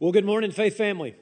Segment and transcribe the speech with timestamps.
[0.00, 1.16] Well, good morning, Faith family.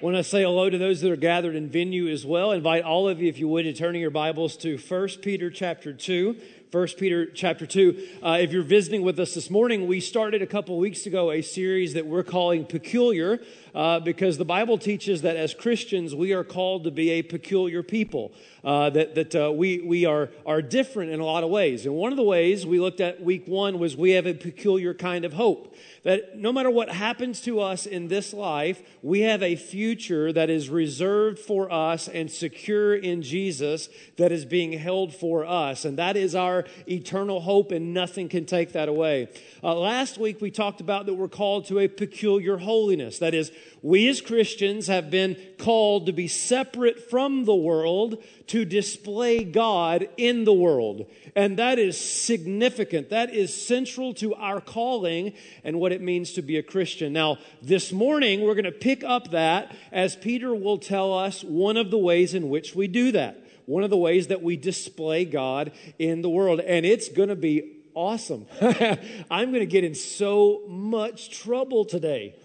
[0.00, 2.50] Want to say hello to those that are gathered in venue as well.
[2.50, 5.92] invite all of you, if you would, to turn your Bibles to 1 Peter chapter
[5.92, 6.36] 2.
[6.76, 8.08] 1 Peter chapter 2.
[8.22, 11.40] Uh, if you're visiting with us this morning, we started a couple weeks ago a
[11.40, 13.40] series that we're calling Peculiar
[13.74, 17.82] uh, because the Bible teaches that as Christians, we are called to be a peculiar
[17.82, 18.30] people,
[18.62, 21.86] uh, that, that uh, we, we are, are different in a lot of ways.
[21.86, 24.92] And one of the ways we looked at week one was we have a peculiar
[24.92, 25.74] kind of hope
[26.06, 30.48] that no matter what happens to us in this life, we have a future that
[30.48, 35.84] is reserved for us and secure in Jesus that is being held for us.
[35.84, 39.28] And that is our eternal hope, and nothing can take that away.
[39.62, 43.18] Uh, last week, we talked about that we're called to a peculiar holiness.
[43.18, 43.50] That is,
[43.82, 50.08] we as Christians have been called to be separate from the world to display God
[50.16, 51.06] in the world.
[51.34, 53.10] And that is significant.
[53.10, 55.32] That is central to our calling
[55.64, 57.12] and what it means to be a Christian.
[57.12, 61.76] Now, this morning, we're going to pick up that as Peter will tell us one
[61.76, 63.45] of the ways in which we do that.
[63.66, 66.60] One of the ways that we display God in the world.
[66.60, 68.46] And it's going to be awesome.
[68.60, 72.36] I'm going to get in so much trouble today.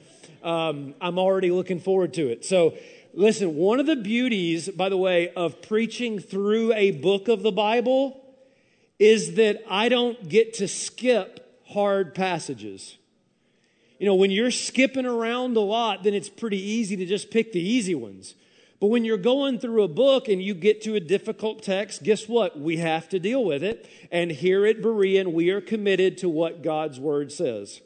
[0.43, 2.43] Um, I'm already looking forward to it.
[2.45, 2.75] So,
[3.13, 7.51] listen, one of the beauties, by the way, of preaching through a book of the
[7.51, 8.17] Bible
[8.97, 12.97] is that I don't get to skip hard passages.
[13.99, 17.51] You know, when you're skipping around a lot, then it's pretty easy to just pick
[17.51, 18.35] the easy ones.
[18.81, 22.27] But when you're going through a book and you get to a difficult text, guess
[22.27, 22.59] what?
[22.59, 23.87] We have to deal with it.
[24.11, 27.79] And here at Berean, we are committed to what God's word says.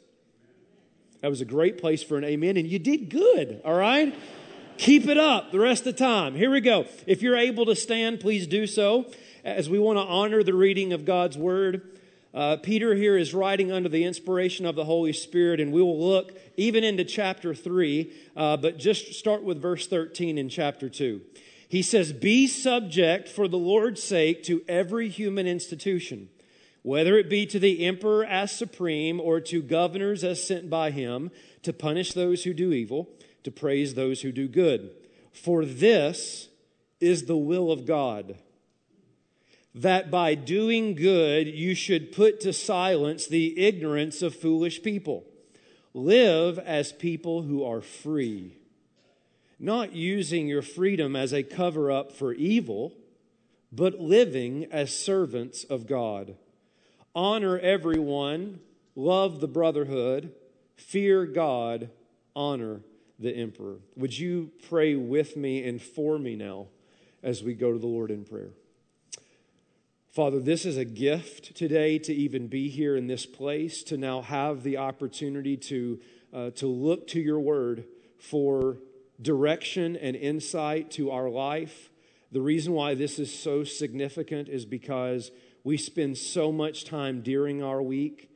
[1.20, 4.14] That was a great place for an amen, and you did good, all right?
[4.78, 6.34] Keep it up the rest of the time.
[6.34, 6.86] Here we go.
[7.06, 9.06] If you're able to stand, please do so
[9.44, 11.98] as we want to honor the reading of God's word.
[12.36, 15.98] Uh, Peter here is writing under the inspiration of the Holy Spirit, and we will
[15.98, 21.22] look even into chapter 3, uh, but just start with verse 13 in chapter 2.
[21.68, 26.28] He says, Be subject for the Lord's sake to every human institution
[26.86, 31.32] whether it be to the emperor as supreme or to governors as sent by him,
[31.60, 33.08] to punish those who do evil,
[33.42, 34.88] to praise those who do good.
[35.32, 36.46] For this
[37.00, 38.38] is the will of God,
[39.76, 45.24] that by doing good you should put to silence the ignorance of foolish people.
[45.94, 48.56] Live as people who are free,
[49.58, 52.92] not using your freedom as a cover up for evil,
[53.70, 56.36] but living as servants of God
[57.16, 58.60] honor everyone,
[58.94, 60.32] love the brotherhood,
[60.76, 61.88] fear God,
[62.36, 62.82] honor
[63.18, 63.78] the emperor.
[63.96, 66.66] Would you pray with me and for me now
[67.22, 68.50] as we go to the Lord in prayer?
[70.16, 74.22] Father, this is a gift today to even be here in this place, to now
[74.22, 76.00] have the opportunity to,
[76.32, 77.84] uh, to look to your word
[78.18, 78.78] for
[79.20, 81.90] direction and insight to our life.
[82.32, 85.32] The reason why this is so significant is because
[85.64, 88.30] we spend so much time during our week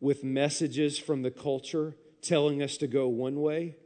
[0.00, 3.76] with messages from the culture telling us to go one way.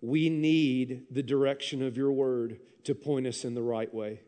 [0.00, 4.22] We need the direction of your word to point us in the right way.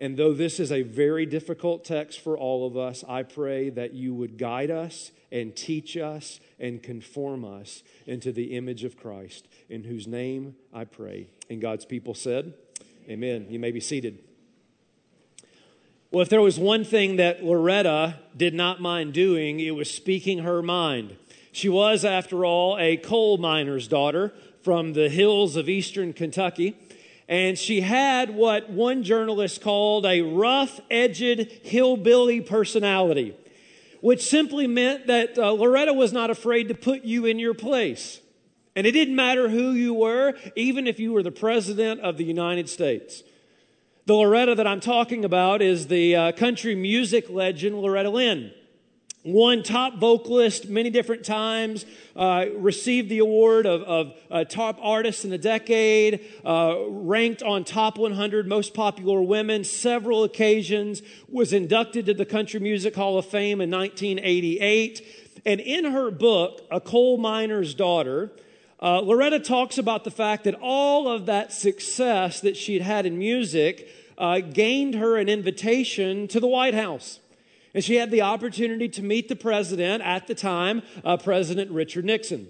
[0.00, 3.92] And though this is a very difficult text for all of us, I pray that
[3.92, 9.46] you would guide us and teach us and conform us into the image of Christ,
[9.68, 11.28] in whose name I pray.
[11.50, 12.54] And God's people said,
[13.08, 13.46] Amen.
[13.50, 14.20] You may be seated.
[16.10, 20.38] Well, if there was one thing that Loretta did not mind doing, it was speaking
[20.38, 21.16] her mind.
[21.52, 24.32] She was, after all, a coal miner's daughter
[24.62, 26.76] from the hills of eastern Kentucky.
[27.30, 33.36] And she had what one journalist called a rough edged hillbilly personality,
[34.00, 38.18] which simply meant that uh, Loretta was not afraid to put you in your place.
[38.74, 42.24] And it didn't matter who you were, even if you were the president of the
[42.24, 43.22] United States.
[44.06, 48.52] The Loretta that I'm talking about is the uh, country music legend Loretta Lynn.
[49.22, 51.84] Won top vocalist many different times,
[52.16, 57.64] uh, received the award of, of uh, top artist in the decade, uh, ranked on
[57.64, 63.26] top 100 most popular women several occasions, was inducted to the Country Music Hall of
[63.26, 65.06] Fame in 1988.
[65.44, 68.32] And in her book, A Coal Miner's Daughter,
[68.82, 73.18] uh, Loretta talks about the fact that all of that success that she'd had in
[73.18, 73.86] music
[74.16, 77.20] uh, gained her an invitation to the White House.
[77.74, 82.04] And she had the opportunity to meet the president at the time, uh, President Richard
[82.04, 82.48] Nixon.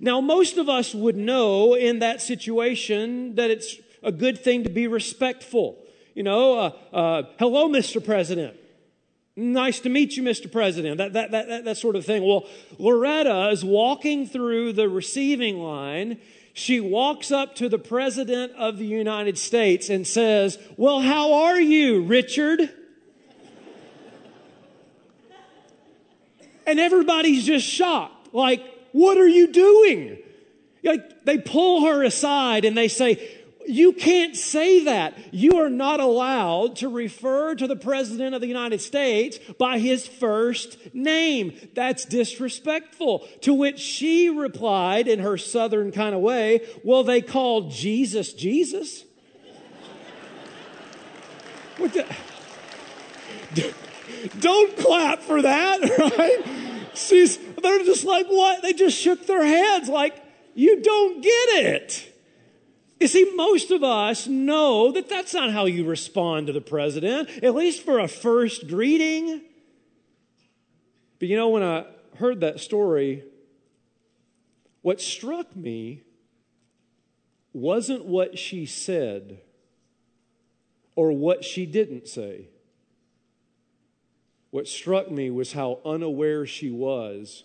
[0.00, 4.70] Now, most of us would know in that situation that it's a good thing to
[4.70, 5.78] be respectful.
[6.14, 8.04] You know, uh, uh, hello, Mr.
[8.04, 8.56] President.
[9.36, 10.50] Nice to meet you, Mr.
[10.50, 10.98] President.
[10.98, 12.24] That, that, that, that, that sort of thing.
[12.24, 12.46] Well,
[12.78, 16.18] Loretta is walking through the receiving line.
[16.52, 21.60] She walks up to the President of the United States and says, Well, how are
[21.60, 22.70] you, Richard?
[26.66, 28.34] And everybody's just shocked.
[28.34, 30.18] Like, what are you doing?
[30.82, 35.16] Like, they pull her aside and they say, you can't say that.
[35.32, 40.06] You are not allowed to refer to the President of the United States by his
[40.06, 41.54] first name.
[41.74, 43.26] That's disrespectful.
[43.42, 49.04] To which she replied in her southern kind of way, Well, they called Jesus Jesus.
[51.78, 53.74] what the?
[54.40, 56.90] Don't clap for that, right?
[56.94, 58.62] She's, they're just like, What?
[58.62, 60.14] They just shook their heads like,
[60.54, 62.10] You don't get it.
[63.00, 67.28] You see, most of us know that that's not how you respond to the president,
[67.42, 69.42] at least for a first greeting.
[71.18, 71.86] But you know, when I
[72.16, 73.24] heard that story,
[74.82, 76.02] what struck me
[77.52, 79.40] wasn't what she said
[80.96, 82.48] or what she didn't say.
[84.54, 87.42] What struck me was how unaware she was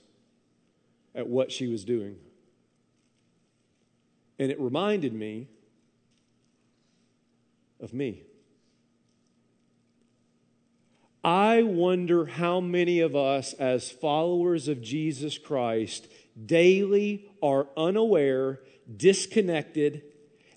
[1.15, 2.17] at what she was doing.
[4.37, 5.47] And it reminded me
[7.79, 8.25] of me.
[11.23, 16.07] I wonder how many of us, as followers of Jesus Christ,
[16.45, 18.59] daily are unaware,
[18.95, 20.03] disconnected,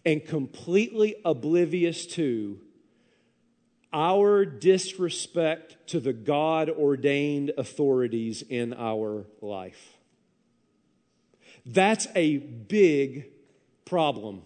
[0.04, 2.60] and completely oblivious to
[3.92, 9.96] our disrespect to the God ordained authorities in our life.
[11.64, 13.26] That's a big
[13.84, 14.42] problem.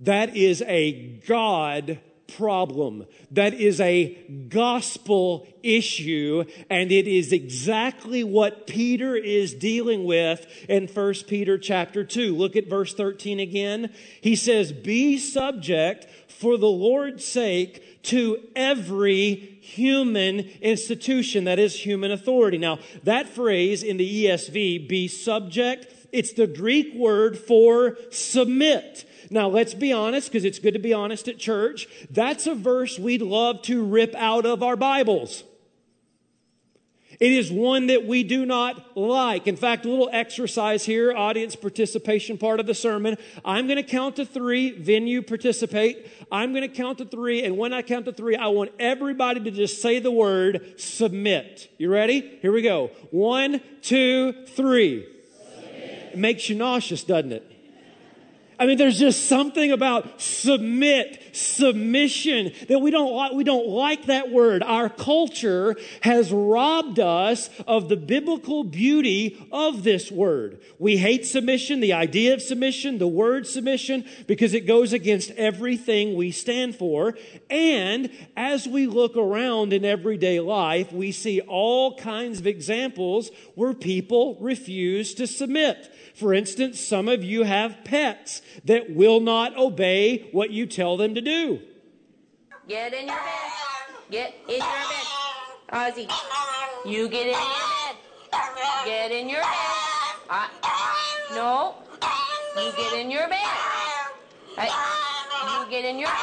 [0.00, 2.00] That is a God
[2.36, 3.06] problem.
[3.30, 4.14] That is a
[4.48, 12.04] gospel issue, and it is exactly what Peter is dealing with in 1 Peter chapter
[12.04, 12.34] 2.
[12.34, 13.92] Look at verse 13 again.
[14.20, 16.06] He says, Be subject
[16.42, 22.58] for the Lord's sake to every human institution, that is human authority.
[22.58, 29.08] Now, that phrase in the ESV, be subject, it's the Greek word for submit.
[29.30, 31.86] Now, let's be honest, because it's good to be honest at church.
[32.10, 35.44] That's a verse we'd love to rip out of our Bibles.
[37.22, 39.46] It is one that we do not like.
[39.46, 43.16] In fact, a little exercise here, audience participation part of the sermon.
[43.44, 46.08] I'm going to count to three, venue participate.
[46.32, 49.38] I'm going to count to three, and when I count to three, I want everybody
[49.38, 51.72] to just say the word submit.
[51.78, 52.38] You ready?
[52.42, 52.88] Here we go.
[53.12, 55.06] One, two, three.
[56.12, 57.48] It makes you nauseous, doesn't it?
[58.58, 63.32] I mean, there's just something about submit, submission that we don't like.
[63.32, 64.62] We don't like that word.
[64.62, 70.60] Our culture has robbed us of the biblical beauty of this word.
[70.78, 76.16] We hate submission, the idea of submission, the word submission, because it goes against everything
[76.16, 77.16] we stand for.
[77.50, 83.74] And as we look around in everyday life, we see all kinds of examples where
[83.74, 85.92] people refuse to submit.
[86.22, 91.16] For instance, some of you have pets that will not obey what you tell them
[91.16, 91.58] to do.
[92.68, 93.50] Get in your bed.
[94.08, 95.06] Get in your bed.
[95.72, 96.08] Ozzy,
[96.86, 97.96] you get in your bed.
[98.84, 99.50] Get in your bed.
[100.30, 100.46] Uh,
[101.34, 101.74] no.
[102.56, 103.40] You get in your bed.
[104.60, 106.18] you get in your bed.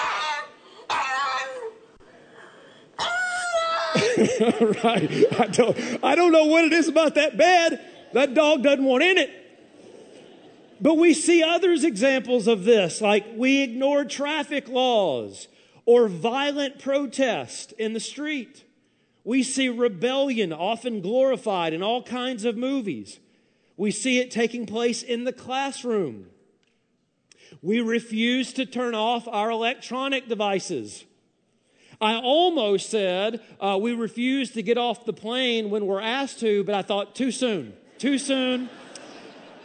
[4.85, 5.25] right.
[5.41, 7.85] I don't, I don't know what it is about that bed.
[8.13, 9.48] That dog doesn't want in it.
[10.81, 15.47] But we see others examples of this, like we ignore traffic laws
[15.85, 18.63] or violent protest in the street.
[19.23, 23.19] We see rebellion often glorified in all kinds of movies.
[23.75, 26.27] We see it taking place in the classroom.
[27.61, 31.05] We refuse to turn off our electronic devices.
[32.01, 36.63] I almost said uh, we refuse to get off the plane when we're asked to,
[36.63, 37.73] but I thought too soon.
[37.97, 38.69] Too soon.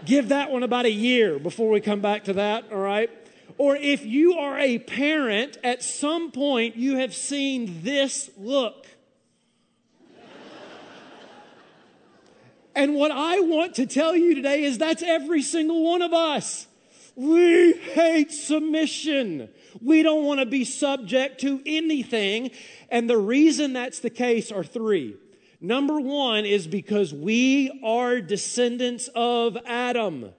[0.04, 3.10] Give that one about a year before we come back to that, all right?
[3.56, 8.86] Or if you are a parent, at some point you have seen this look.
[12.74, 16.66] and what I want to tell you today is that's every single one of us.
[17.16, 19.48] We hate submission.
[19.80, 22.50] We don't want to be subject to anything.
[22.90, 25.16] And the reason that's the case are three.
[25.64, 30.34] Number one is because we are descendants of Adam.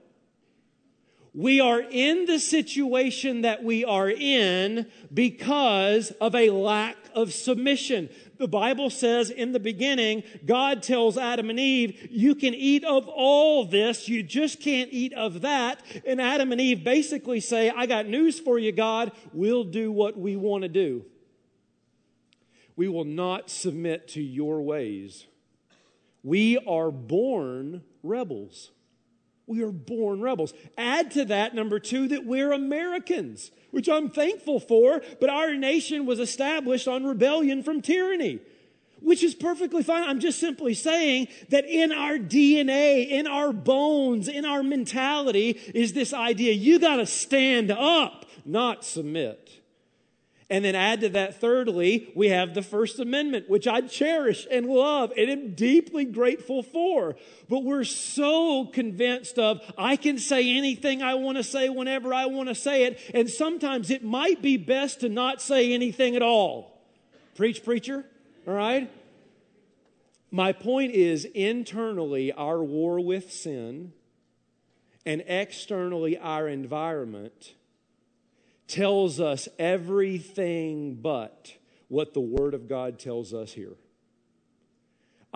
[1.34, 8.08] We are in the situation that we are in because of a lack of submission,
[8.38, 13.08] The Bible says in the beginning, God tells Adam and Eve, You can eat of
[13.08, 15.82] all this, you just can't eat of that.
[16.06, 19.10] And Adam and Eve basically say, I got news for you, God.
[19.32, 21.04] We'll do what we want to do.
[22.76, 25.26] We will not submit to your ways.
[26.22, 28.70] We are born rebels.
[29.46, 30.52] We are born rebels.
[30.76, 36.04] Add to that, number two, that we're Americans, which I'm thankful for, but our nation
[36.04, 38.40] was established on rebellion from tyranny,
[39.00, 40.02] which is perfectly fine.
[40.02, 45.92] I'm just simply saying that in our DNA, in our bones, in our mentality is
[45.92, 49.60] this idea you got to stand up, not submit.
[50.48, 54.66] And then add to that, thirdly, we have the First Amendment, which I cherish and
[54.66, 57.16] love and am deeply grateful for.
[57.48, 62.26] But we're so convinced of, I can say anything I want to say whenever I
[62.26, 63.00] want to say it.
[63.12, 66.80] And sometimes it might be best to not say anything at all.
[67.34, 68.04] Preach, preacher.
[68.46, 68.88] All right?
[70.30, 73.92] My point is internally, our war with sin,
[75.04, 77.54] and externally, our environment
[78.66, 81.52] tells us everything but
[81.88, 83.76] what the Word of God tells us here.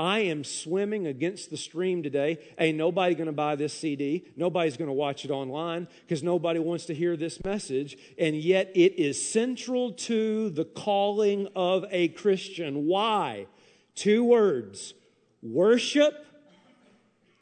[0.00, 2.38] I am swimming against the stream today.
[2.58, 4.24] Ain't nobody going to buy this CD.
[4.34, 7.98] Nobody's going to watch it online because nobody wants to hear this message.
[8.18, 12.86] And yet it is central to the calling of a Christian.
[12.86, 13.46] Why?
[13.94, 14.94] Two words
[15.42, 16.14] worship,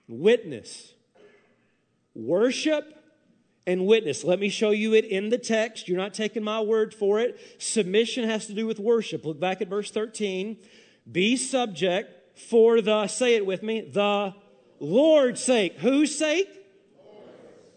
[0.08, 0.94] witness.
[2.16, 2.97] Worship
[3.68, 4.24] and witness.
[4.24, 5.88] Let me show you it in the text.
[5.88, 7.38] You're not taking my word for it.
[7.58, 9.26] Submission has to do with worship.
[9.26, 10.56] Look back at verse 13.
[11.12, 14.34] Be subject for the, say it with me, the
[14.80, 15.76] Lord's sake.
[15.80, 16.48] Whose sake?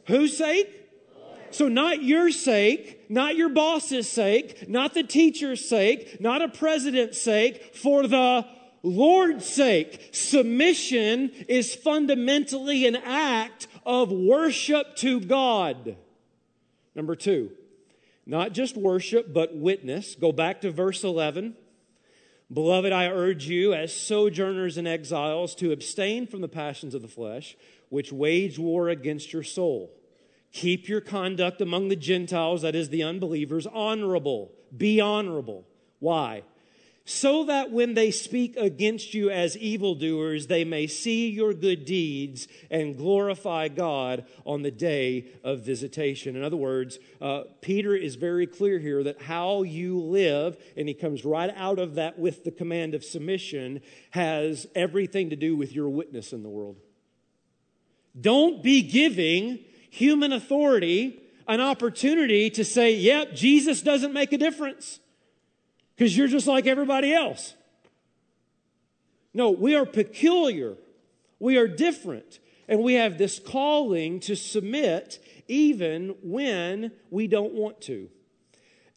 [0.08, 0.78] Whose sake?
[1.52, 7.20] So, not your sake, not your boss's sake, not the teacher's sake, not a president's
[7.20, 8.46] sake, for the
[8.84, 10.10] Lord's sake.
[10.14, 15.96] Submission is fundamentally an act of worship to God.
[16.96, 17.52] Number two,
[18.26, 20.16] not just worship, but witness.
[20.16, 21.56] Go back to verse 11.
[22.52, 27.08] Beloved, I urge you, as sojourners and exiles, to abstain from the passions of the
[27.08, 27.56] flesh,
[27.90, 29.92] which wage war against your soul.
[30.52, 34.52] Keep your conduct among the Gentiles, that is, the unbelievers, honorable.
[34.76, 35.66] Be honorable.
[36.00, 36.44] Why?
[37.06, 42.48] So that when they speak against you as evildoers, they may see your good deeds
[42.70, 46.36] and glorify God on the day of visitation.
[46.36, 50.94] In other words, uh, Peter is very clear here that how you live, and he
[50.94, 53.82] comes right out of that with the command of submission,
[54.12, 56.78] has everything to do with your witness in the world.
[58.20, 65.00] Don't be giving human authority an opportunity to say, yep, Jesus doesn't make a difference
[66.02, 67.54] because you're just like everybody else.
[69.36, 70.76] No, we are peculiar.
[71.38, 72.40] We are different.
[72.68, 78.10] And we have this calling to submit even when we don't want to.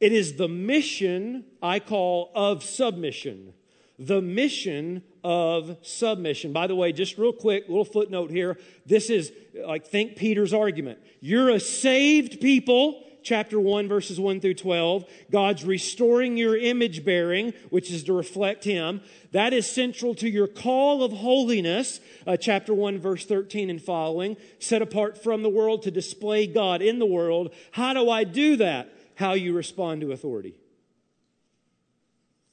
[0.01, 3.53] It is the mission I call of submission.
[3.99, 6.55] The mission of submission.
[6.55, 8.57] By the way, just real quick, little footnote here.
[8.87, 11.01] This is like, think Peter's argument.
[11.21, 15.05] You're a saved people chapter 1, verses 1 through 12.
[15.31, 19.01] God's restoring your image bearing, which is to reflect Him.
[19.33, 24.37] That is central to your call of holiness, uh, chapter 1, verse 13 and following.
[24.61, 27.53] Set apart from the world to display God in the world.
[27.73, 28.93] How do I do that?
[29.17, 30.55] How you respond to authority.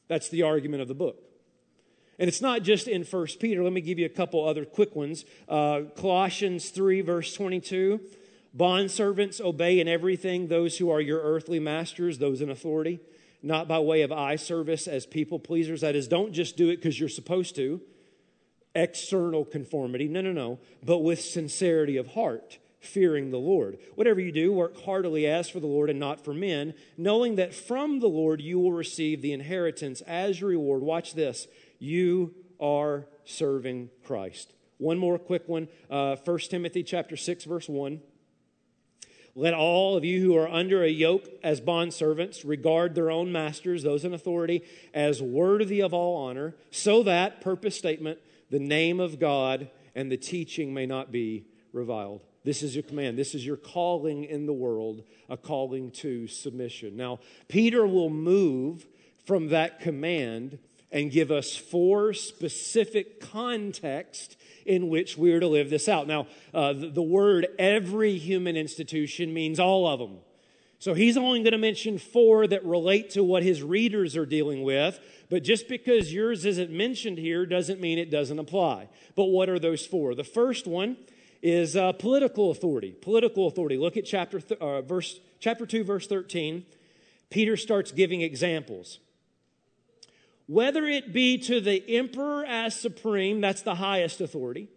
[0.08, 1.24] That's the argument of the book.
[2.20, 3.64] And it's not just in First Peter.
[3.64, 5.26] Let me give you a couple other quick ones.
[5.50, 8.00] Uh, Colossians 3, verse 22.
[8.56, 13.00] Bondservants, obey in everything those who are your earthly masters, those in authority,
[13.42, 15.82] not by way of eye service as people pleasers.
[15.82, 17.82] That is, don't just do it because you're supposed to,
[18.76, 20.08] external conformity.
[20.08, 20.60] No, no, no.
[20.84, 23.78] But with sincerity of heart, fearing the Lord.
[23.96, 27.54] Whatever you do, work heartily as for the Lord and not for men, knowing that
[27.54, 30.82] from the Lord you will receive the inheritance as your reward.
[30.82, 31.48] Watch this.
[31.80, 34.54] You are serving Christ.
[34.78, 35.68] One more quick one.
[35.90, 38.02] Uh, 1 Timothy chapter 6, verse 1.
[39.36, 43.84] Let all of you who are under a yoke as bondservants regard their own masters,
[43.84, 48.20] those in authority, as worthy of all honor, so that, purpose statement,
[48.50, 52.22] the name of God and the teaching may not be reviled.
[52.44, 53.18] This is your command.
[53.18, 56.98] This is your calling in the world, a calling to submission.
[56.98, 58.88] Now, Peter will move
[59.26, 60.58] from that command
[60.92, 66.08] and give us four specific context in which we are to live this out.
[66.08, 70.18] Now, uh, the, the word every human institution means all of them.
[70.80, 74.64] So he's only going to mention four that relate to what his readers are dealing
[74.64, 75.00] with.
[75.30, 78.90] But just because yours isn't mentioned here doesn't mean it doesn't apply.
[79.16, 80.16] But what are those four?
[80.16, 80.98] The first one
[81.44, 82.92] is uh, political authority.
[82.92, 83.78] Political authority.
[83.78, 86.66] Look at chapter th- uh, verse chapter two, verse thirteen.
[87.30, 89.00] Peter starts giving examples.
[90.52, 94.68] Whether it be to the emperor as supreme, that's the highest authority,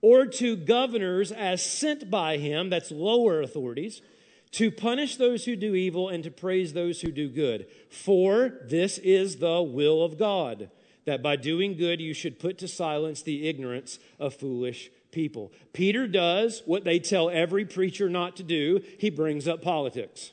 [0.00, 4.02] or to governors as sent by him, that's lower authorities
[4.50, 7.68] to punish those who do evil and to praise those who do good.
[7.90, 10.68] For this is the will of God,
[11.04, 15.52] that by doing good you should put to silence the ignorance of foolish people.
[15.72, 20.32] Peter does what they tell every preacher not to do he brings up politics.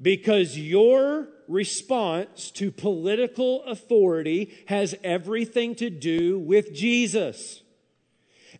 [0.00, 7.62] Because your response to political authority has everything to do with Jesus.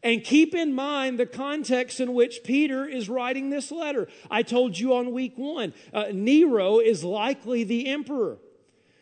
[0.02, 4.08] And keep in mind the context in which Peter is writing this letter.
[4.30, 8.38] I told you on week one, uh, Nero is likely the emperor.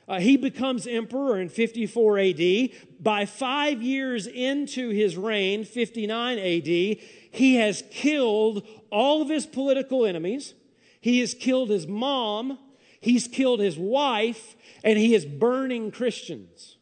[0.06, 2.70] Uh, he becomes emperor in 54 AD.
[2.98, 10.04] By five years into his reign, 59 AD, he has killed all of his political
[10.04, 10.54] enemies.
[11.00, 12.58] He has killed his mom.
[13.00, 14.56] He's killed his wife.
[14.82, 16.76] And he is burning Christians.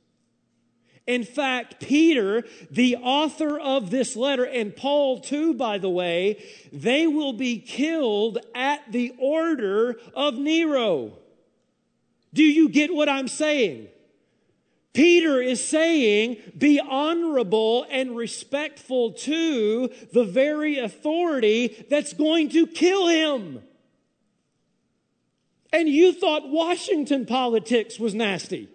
[1.07, 7.07] In fact, Peter, the author of this letter, and Paul too, by the way, they
[7.07, 11.13] will be killed at the order of Nero.
[12.35, 13.89] Do you get what I'm saying?
[14.93, 23.09] Peter is saying, be honorable and respectful to the very authority that's going to kill
[23.09, 23.63] him.
[25.73, 28.69] And you thought Washington politics was nasty.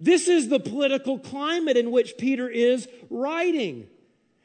[0.00, 3.88] This is the political climate in which Peter is writing.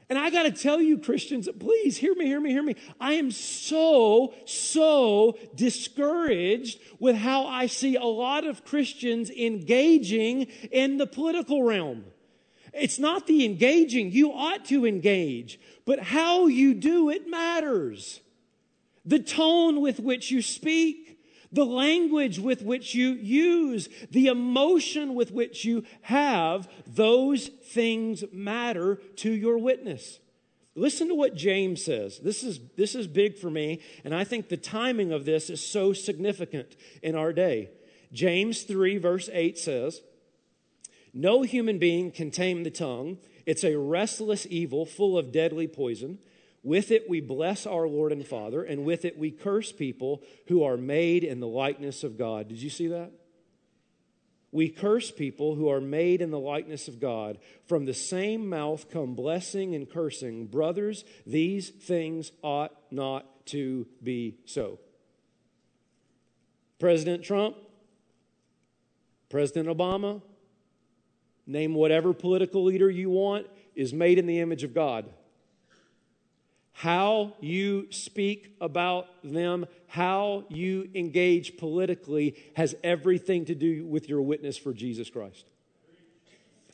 [0.10, 2.76] And I got to tell you, Christians, please hear me, hear me, hear me.
[3.00, 10.98] I am so, so discouraged with how I see a lot of Christians engaging in
[10.98, 12.04] the political realm.
[12.74, 18.20] It's not the engaging, you ought to engage, but how you do it matters.
[19.06, 21.11] The tone with which you speak,
[21.52, 28.96] the language with which you use, the emotion with which you have, those things matter
[29.18, 30.20] to your witness.
[30.76, 32.20] Listen to what James says.
[32.20, 35.66] This is, this is big for me, and I think the timing of this is
[35.66, 37.70] so significant in our day.
[38.14, 40.02] James 3, verse 8 says,
[41.14, 43.18] No human being can tame the tongue.
[43.46, 46.20] It's a restless evil full of deadly poison.
[46.64, 50.64] With it we bless our Lord and Father, and with it we curse people who
[50.64, 52.48] are made in the likeness of God.
[52.50, 53.12] Did you see that?
[54.52, 57.40] We curse people who are made in the likeness of God.
[57.68, 60.48] From the same mouth come blessing and cursing.
[60.48, 64.80] Brothers, these things ought not to be so.
[66.80, 67.56] President Trump,
[69.30, 70.22] President Obama,
[71.48, 75.06] name whatever political leader you want, is made in the image of God.
[76.74, 84.22] How you speak about them, how you engage politically has everything to do with your
[84.22, 85.51] witness for Jesus Christ.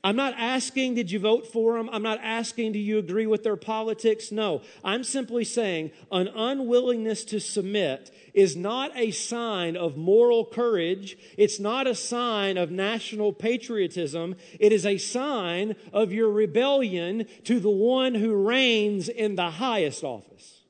[0.08, 1.90] I'm not asking, did you vote for them?
[1.92, 4.32] I'm not asking, do you agree with their politics?
[4.32, 4.62] No.
[4.82, 11.18] I'm simply saying an unwillingness to submit is not a sign of moral courage.
[11.38, 14.38] It's not a sign of national patriotism.
[14.62, 20.06] It is a sign of your rebellion to the one who reigns in the highest
[20.06, 20.62] office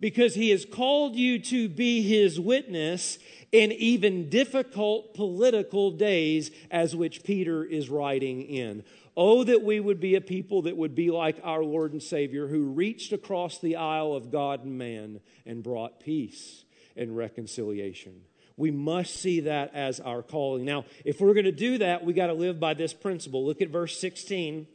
[0.00, 3.18] because he has called you to be his witness
[3.52, 8.84] in even difficult political days as which Peter is writing in.
[9.16, 12.46] Oh, that we would be a people that would be like our Lord and Savior
[12.46, 16.64] who reached across the aisle of God and man and brought peace
[16.96, 18.22] and reconciliation.
[18.56, 20.64] We must see that as our calling.
[20.64, 23.44] Now, if we're going to do that, we got to live by this principle.
[23.44, 24.66] Look at verse 16.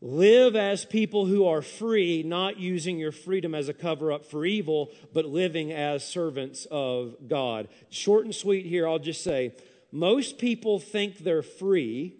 [0.00, 4.46] Live as people who are free, not using your freedom as a cover up for
[4.46, 7.68] evil, but living as servants of God.
[7.90, 9.54] Short and sweet here, I'll just say
[9.90, 12.14] most people think they're free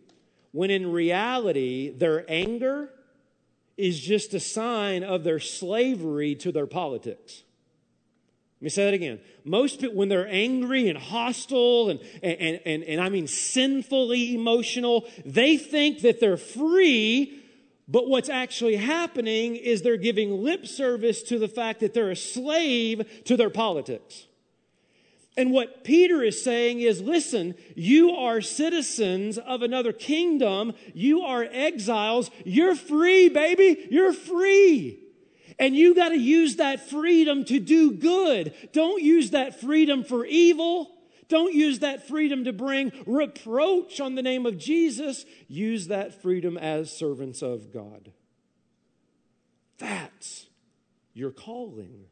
[0.50, 2.90] when in reality, their anger
[3.76, 7.44] is just a sign of their slavery to their politics.
[8.56, 9.20] Let me say that again.
[9.44, 15.06] Most people, when they're angry and hostile and, and, and, and, I mean sinfully emotional,
[15.24, 17.37] they think that they're free
[17.88, 22.16] but what's actually happening is they're giving lip service to the fact that they're a
[22.16, 24.26] slave to their politics.
[25.38, 30.74] And what Peter is saying is listen, you are citizens of another kingdom.
[30.92, 32.30] You are exiles.
[32.44, 33.86] You're free, baby.
[33.90, 34.98] You're free.
[35.58, 38.52] And you got to use that freedom to do good.
[38.72, 40.90] Don't use that freedom for evil.
[41.28, 45.26] Don't use that freedom to bring reproach on the name of Jesus.
[45.46, 48.12] Use that freedom as servants of God.
[49.78, 50.46] That's
[51.12, 52.06] your calling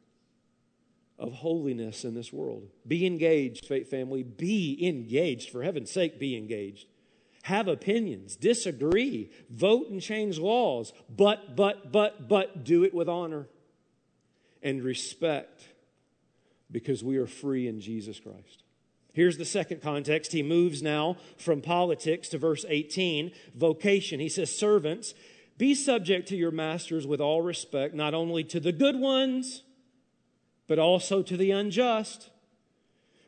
[1.19, 2.69] of holiness in this world.
[2.87, 4.23] Be engaged, faith family.
[4.23, 5.51] Be engaged.
[5.51, 6.87] For heaven's sake, be engaged.
[7.45, 13.47] Have opinions, disagree, vote and change laws, but, but, but, but do it with honor
[14.65, 15.69] and respect
[16.73, 18.65] because we are free in Jesus Christ.
[19.17, 20.33] Here's the second context.
[20.33, 24.21] He moves now from politics to verse 18, vocation.
[24.21, 25.15] He says, Servants,
[25.57, 29.63] be subject to your masters with all respect, not only to the good ones,
[30.67, 32.29] but also to the unjust.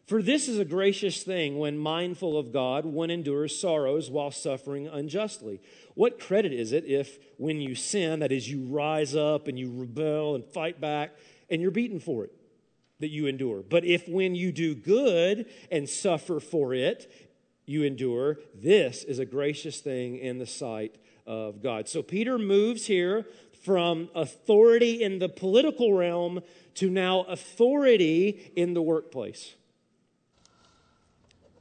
[0.04, 4.88] For this is a gracious thing when mindful of God, one endures sorrows while suffering
[4.88, 5.58] unjustly.
[5.94, 9.72] What credit is it if, when you sin, that is, you rise up and you
[9.74, 11.16] rebel and fight back,
[11.48, 12.32] and you're beaten for it,
[13.00, 13.62] that you endure?
[13.62, 17.10] But if, when you do good and suffer for it,
[17.66, 21.88] you endure, this is a gracious thing in the sight of God.
[21.88, 23.26] So Peter moves here
[23.62, 26.40] from authority in the political realm
[26.74, 29.54] to now authority in the workplace.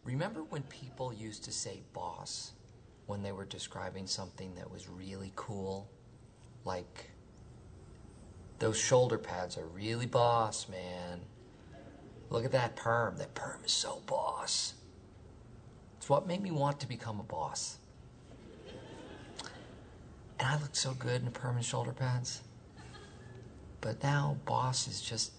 [0.06, 2.54] Remember when people used to say boss
[3.08, 5.89] when they were describing something that was really cool?
[6.63, 7.10] Like,
[8.59, 11.21] those shoulder pads are really boss, man.
[12.29, 13.17] Look at that perm.
[13.17, 14.73] That perm is so boss.
[15.97, 17.77] It's what made me want to become a boss.
[20.39, 22.41] And I looked so good in the perm and shoulder pads.
[23.81, 25.31] But now boss is just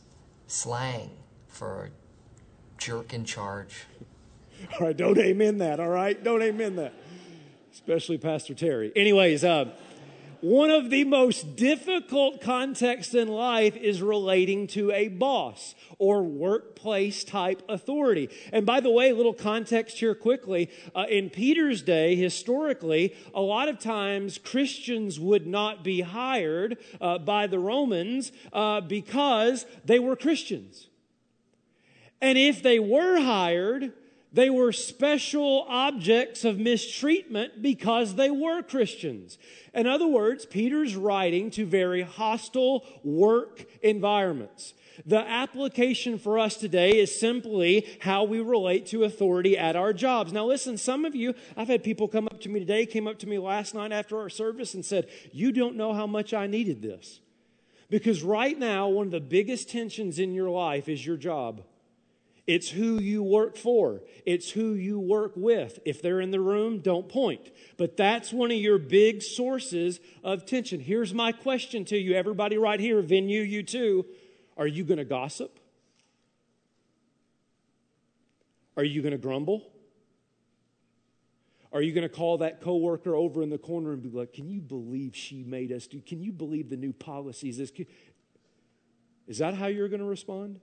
[0.46, 1.11] slang
[1.48, 1.90] for
[2.78, 3.85] jerk in charge.
[4.72, 6.22] All right, don't amen that, all right?
[6.22, 6.94] Don't amen that.
[7.72, 8.92] Especially Pastor Terry.
[8.96, 9.66] Anyways, uh,
[10.40, 17.24] one of the most difficult contexts in life is relating to a boss or workplace
[17.24, 18.29] type authority.
[18.53, 20.70] And by the way, a little context here quickly.
[20.94, 27.18] Uh, in Peter's day, historically, a lot of times Christians would not be hired uh,
[27.18, 30.88] by the Romans uh, because they were Christians.
[32.20, 33.92] And if they were hired,
[34.33, 39.38] they were special objects of mistreatment because they were Christians.
[39.73, 44.75] In other words, Peter's writing to very hostile work environments.
[45.07, 50.33] The application for us today is simply how we relate to authority at our jobs.
[50.33, 53.19] Now, listen, some of you, I've had people come up to me today, came up
[53.21, 56.47] to me last night after our service and said, You don't know how much I
[56.47, 57.21] needed this.
[57.88, 61.62] Because right now, one of the biggest tensions in your life is your job.
[62.49, 64.01] It's who you work for.
[64.25, 65.79] It's who you work with.
[65.85, 67.51] If they're in the room, don't point.
[67.77, 70.81] But that's one of your big sources of tension.
[70.81, 74.07] Here's my question to you, everybody right here, venue, you too.
[74.57, 75.61] Are you going to gossip?
[78.79, 79.71] Are you going to grumble?
[81.71, 84.49] Are you going to call that coworker over in the corner and be like, "Can
[84.49, 86.01] you believe she made us do?
[86.01, 87.61] Can you believe the new policies?
[87.61, 90.61] Is that how you're going to respond?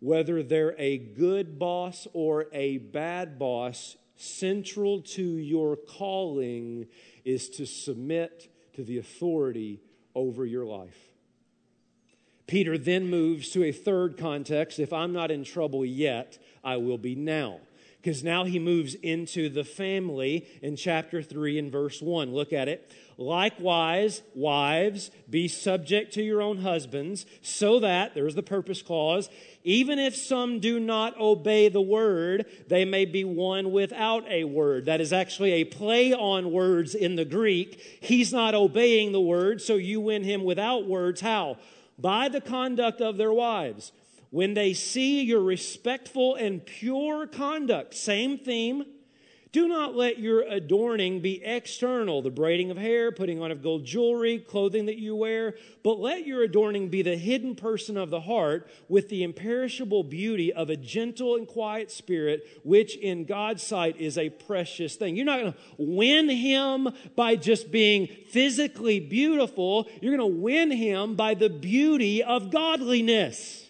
[0.00, 6.86] Whether they're a good boss or a bad boss, central to your calling
[7.24, 9.80] is to submit to the authority
[10.14, 10.98] over your life.
[12.46, 14.78] Peter then moves to a third context.
[14.78, 17.60] If I'm not in trouble yet, I will be now
[18.06, 22.32] because now he moves into the family in chapter 3 and verse 1.
[22.32, 22.88] Look at it.
[23.18, 29.30] Likewise, wives, be subject to your own husbands, so that, there's the purpose clause,
[29.64, 34.84] even if some do not obey the word, they may be won without a word.
[34.84, 37.98] That is actually a play on words in the Greek.
[38.00, 41.22] He's not obeying the word, so you win him without words.
[41.22, 41.56] How?
[41.98, 43.92] By the conduct of their wives
[44.30, 48.84] when they see your respectful and pure conduct, same theme,
[49.52, 53.84] do not let your adorning be external, the braiding of hair, putting on of gold
[53.84, 58.20] jewelry, clothing that you wear, but let your adorning be the hidden person of the
[58.20, 63.96] heart with the imperishable beauty of a gentle and quiet spirit, which in God's sight
[64.00, 65.16] is a precious thing.
[65.16, 69.88] You're not going to win him by just being physically beautiful.
[70.00, 73.65] You're going to win him by the beauty of godliness.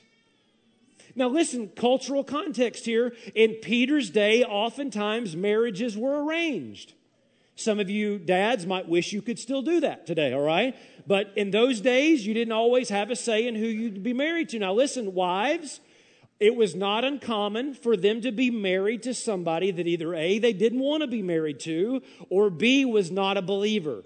[1.16, 3.14] Now, listen, cultural context here.
[3.34, 6.92] In Peter's day, oftentimes marriages were arranged.
[7.56, 10.76] Some of you dads might wish you could still do that today, all right?
[11.06, 14.50] But in those days, you didn't always have a say in who you'd be married
[14.50, 14.58] to.
[14.58, 15.80] Now, listen, wives,
[16.38, 20.52] it was not uncommon for them to be married to somebody that either A, they
[20.52, 24.04] didn't want to be married to, or B, was not a believer.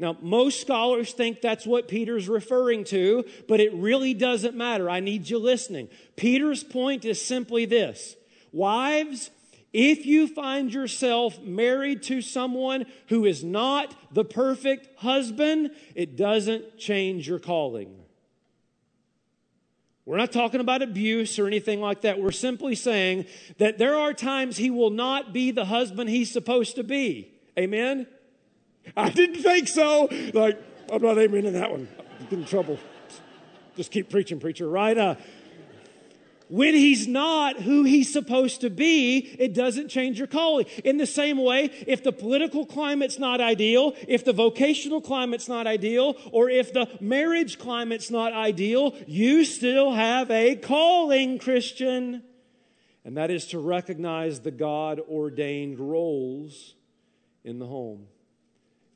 [0.00, 4.88] Now, most scholars think that's what Peter's referring to, but it really doesn't matter.
[4.88, 5.90] I need you listening.
[6.16, 8.16] Peter's point is simply this
[8.50, 9.30] Wives,
[9.74, 16.78] if you find yourself married to someone who is not the perfect husband, it doesn't
[16.78, 17.94] change your calling.
[20.06, 22.18] We're not talking about abuse or anything like that.
[22.18, 23.26] We're simply saying
[23.58, 27.34] that there are times he will not be the husband he's supposed to be.
[27.58, 28.06] Amen?
[28.96, 30.08] I didn't think so.
[30.34, 30.60] Like,
[30.92, 31.88] I'm not aiming in that one.
[32.22, 32.78] Getting in trouble.
[33.76, 34.96] Just keep preaching, preacher, right?
[34.96, 35.14] Uh,
[36.50, 40.66] when he's not who he's supposed to be, it doesn't change your calling.
[40.84, 45.68] In the same way, if the political climate's not ideal, if the vocational climate's not
[45.68, 52.24] ideal, or if the marriage climate's not ideal, you still have a calling, Christian.
[53.04, 56.74] And that is to recognize the God ordained roles
[57.44, 58.08] in the home.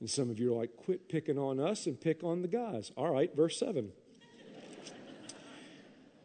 [0.05, 2.93] And some of you are like, quit picking on us and pick on the guys.
[2.95, 3.91] All right, verse 7.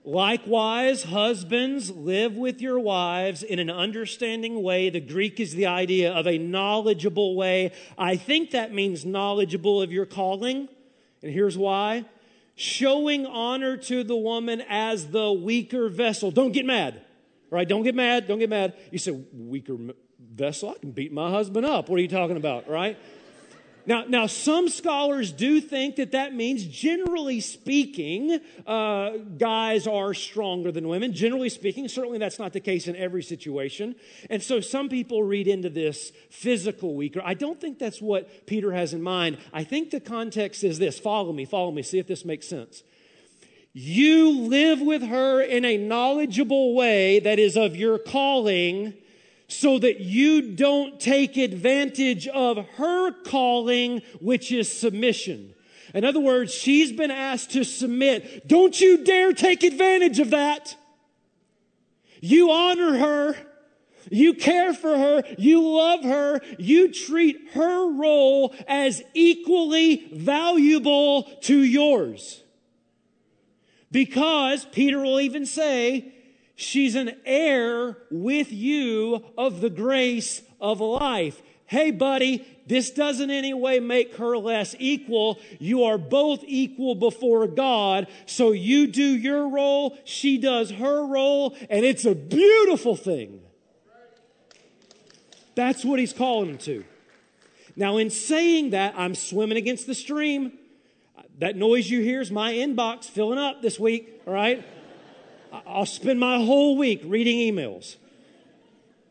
[0.04, 4.90] Likewise, husbands, live with your wives in an understanding way.
[4.90, 7.72] The Greek is the idea of a knowledgeable way.
[7.98, 10.68] I think that means knowledgeable of your calling.
[11.24, 12.04] And here's why
[12.56, 16.32] showing honor to the woman as the weaker vessel.
[16.32, 17.00] Don't get mad,
[17.50, 17.66] right?
[17.66, 18.28] Don't get mad.
[18.28, 18.74] Don't get mad.
[18.92, 19.78] You say, weaker
[20.20, 20.72] vessel?
[20.72, 21.88] I can beat my husband up.
[21.88, 22.98] What are you talking about, right?
[23.86, 30.72] Now, now, some scholars do think that that means, generally speaking, uh, guys are stronger
[30.72, 31.14] than women.
[31.14, 33.96] Generally speaking, certainly that's not the case in every situation.
[34.30, 37.22] And so some people read into this physical weaker.
[37.24, 39.38] I don't think that's what Peter has in mind.
[39.54, 42.84] I think the context is this follow me, follow me, see if this makes sense.
[43.72, 48.94] You live with her in a knowledgeable way that is of your calling
[49.50, 55.54] so that you don't take advantage of her calling, which is submission.
[55.94, 58.48] In other words, she's been asked to submit.
[58.48, 60.78] Don't you dare take advantage of that.
[62.22, 63.36] You honor her.
[64.12, 65.24] You care for her.
[65.40, 66.42] You love her.
[66.60, 72.44] You treat her role as equally valuable to yours.
[73.92, 76.14] Because Peter will even say,
[76.60, 81.42] She's an heir with you of the grace of life.
[81.68, 85.40] Hey, buddy, this doesn't in any way make her less equal.
[85.58, 88.08] You are both equal before God.
[88.26, 93.40] So you do your role, she does her role, and it's a beautiful thing.
[95.56, 96.84] That's what he's calling them to.
[97.78, 100.58] Now, in saying that, I'm swimming against the stream.
[101.38, 104.66] That noise you hear is my inbox filling up this week, all right?
[105.52, 107.98] I'll spend my whole week reading emails.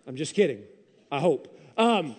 [0.07, 0.63] I'm just kidding.
[1.11, 1.55] I hope.
[1.77, 2.17] Um,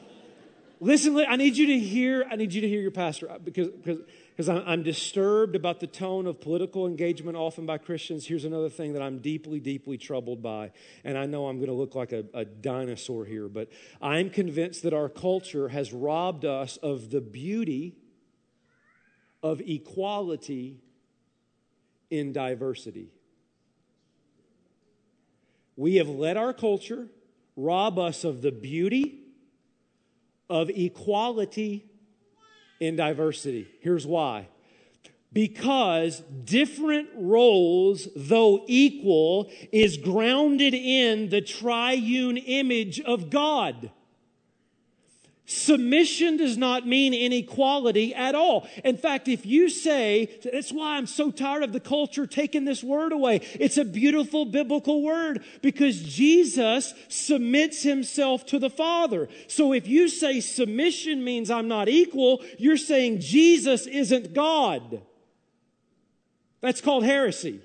[0.79, 2.25] listen, I need you to hear.
[2.29, 3.99] I need you to hear your pastor uh, because because
[4.39, 8.25] because I'm disturbed about the tone of political engagement often by Christians.
[8.25, 10.71] Here's another thing that I'm deeply, deeply troubled by,
[11.03, 13.69] and I know I'm going to look like a, a dinosaur here, but
[14.01, 17.97] I'm convinced that our culture has robbed us of the beauty
[19.43, 20.79] of equality
[22.09, 23.11] in diversity.
[25.79, 27.07] We have let our culture
[27.55, 29.21] rob us of the beauty
[30.49, 31.85] of equality
[32.81, 33.65] in diversity.
[33.79, 34.49] Here's why.
[35.31, 43.89] Because different roles, though equal, is grounded in the triune image of God.
[45.49, 48.69] Submission does not mean inequality at all.
[48.83, 52.83] In fact, if you say, that's why I'm so tired of the culture taking this
[52.83, 53.41] word away.
[53.59, 59.27] It's a beautiful biblical word because Jesus submits himself to the Father.
[59.47, 65.01] So if you say submission means I'm not equal, you're saying Jesus isn't God.
[66.61, 67.61] That's called heresy.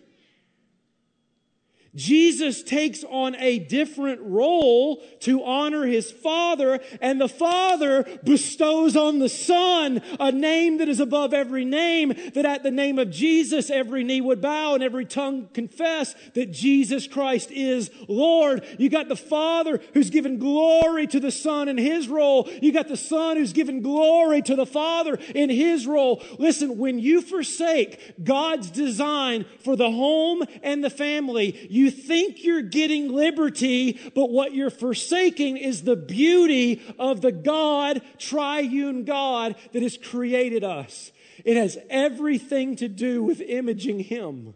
[1.94, 9.18] Jesus takes on a different role to honor his Father, and the Father bestows on
[9.18, 13.70] the Son a name that is above every name, that at the name of Jesus
[13.70, 18.66] every knee would bow and every tongue confess that Jesus Christ is Lord.
[18.78, 22.48] You got the Father who's given glory to the Son in his role.
[22.60, 26.22] You got the Son who's given glory to the Father in his role.
[26.38, 32.42] Listen, when you forsake God's design for the home and the family, you you think
[32.42, 39.54] you're getting liberty, but what you're forsaking is the beauty of the God, triune God
[39.72, 41.12] that has created us.
[41.44, 44.54] It has everything to do with imaging Him.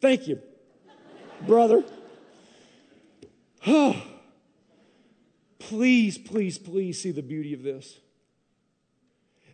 [0.00, 0.40] Thank you,
[1.46, 1.84] brother.
[3.66, 4.02] Oh,
[5.58, 7.98] please, please, please see the beauty of this.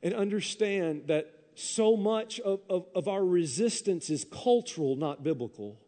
[0.02, 5.80] and understand that so much of, of, of our resistance is cultural, not biblical.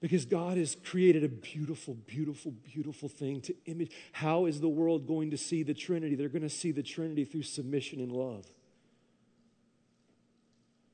[0.00, 3.92] Because God has created a beautiful, beautiful, beautiful thing to image.
[4.12, 6.14] How is the world going to see the Trinity?
[6.14, 8.46] They're going to see the Trinity through submission and love.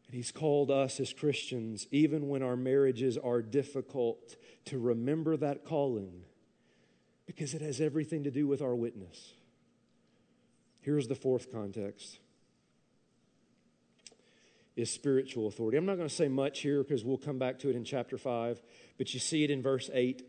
[0.07, 5.65] And He's called us as Christians, even when our marriages are difficult, to remember that
[5.65, 6.23] calling
[7.27, 9.35] because it has everything to do with our witness.
[10.81, 12.20] Here's the fourth context
[14.77, 15.77] is spiritual authority.
[15.77, 18.17] I'm not going to say much here because we'll come back to it in chapter
[18.17, 18.63] 5,
[18.99, 20.23] but you see it in verse 8,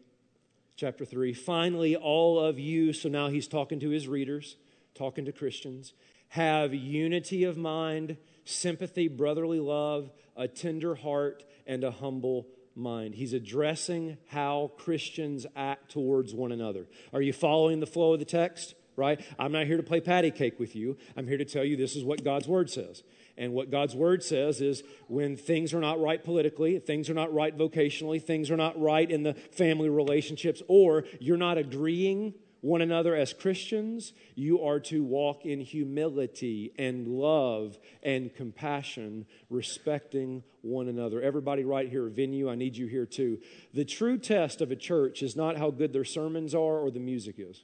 [0.76, 1.34] chapter 3.
[1.34, 4.58] Finally, all of you, so now he's talking to his readers,
[4.96, 5.94] talking to Christians,
[6.30, 13.16] have unity of mind, sympathy, brotherly love, a tender heart, and a humble mind.
[13.16, 16.88] He's addressing how Christians act towards one another.
[17.14, 18.76] Are you following the flow of the text?
[19.02, 19.20] Right?
[19.40, 20.96] I'm not here to play patty cake with you.
[21.18, 23.02] I'm here to tell you this is what God's word says.
[23.36, 27.34] And what God's word says is when things are not right politically, things are not
[27.34, 32.82] right vocationally, things are not right in the family relationships, or you're not agreeing one
[32.82, 40.88] another as Christians, you are to walk in humility and love and compassion, respecting one
[40.88, 41.22] another.
[41.22, 43.40] Everybody, right here, venue, I need you here too.
[43.74, 47.00] The true test of a church is not how good their sermons are or the
[47.00, 47.64] music is,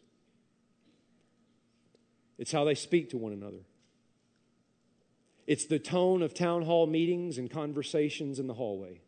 [2.37, 3.65] it's how they speak to one another.
[5.47, 9.01] It's the tone of town hall meetings and conversations in the hallway.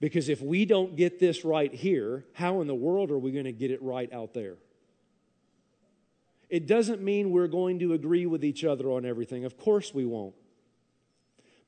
[0.00, 3.44] Because if we don't get this right here, how in the world are we going
[3.44, 4.56] to get it right out there?
[6.48, 9.44] It doesn't mean we're going to agree with each other on everything.
[9.44, 10.34] Of course we won't.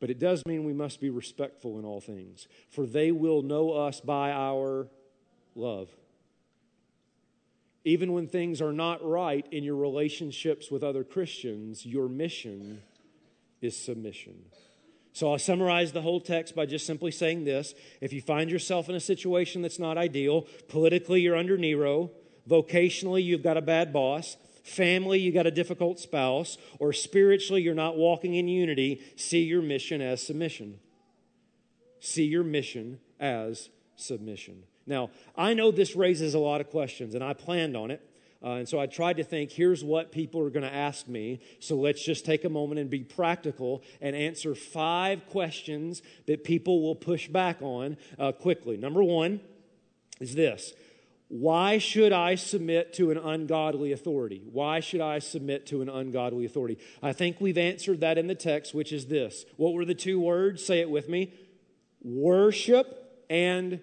[0.00, 3.72] But it does mean we must be respectful in all things, for they will know
[3.72, 4.88] us by our
[5.54, 5.88] love
[7.84, 12.82] even when things are not right in your relationships with other Christians, your mission
[13.60, 14.34] is submission.
[15.12, 17.74] So I'll summarize the whole text by just simply saying this.
[18.00, 22.10] If you find yourself in a situation that's not ideal, politically, you're under Nero,
[22.48, 27.74] vocationally, you've got a bad boss, family, you got a difficult spouse, or spiritually, you're
[27.74, 30.78] not walking in unity, see your mission as submission.
[32.00, 34.62] See your mission as submission.
[34.88, 38.02] Now, I know this raises a lot of questions, and I planned on it.
[38.42, 41.40] Uh, and so I tried to think here's what people are going to ask me.
[41.58, 46.80] So let's just take a moment and be practical and answer five questions that people
[46.80, 48.76] will push back on uh, quickly.
[48.76, 49.40] Number one
[50.20, 50.72] is this
[51.26, 54.42] Why should I submit to an ungodly authority?
[54.52, 56.78] Why should I submit to an ungodly authority?
[57.02, 59.46] I think we've answered that in the text, which is this.
[59.56, 60.64] What were the two words?
[60.64, 61.32] Say it with me
[62.00, 63.80] worship and